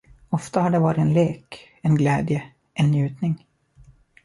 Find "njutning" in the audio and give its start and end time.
2.91-3.45